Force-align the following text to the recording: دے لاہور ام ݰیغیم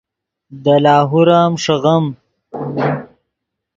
دے 0.63 0.75
لاہور 0.83 1.27
ام 1.39 1.53
ݰیغیم 1.63 2.05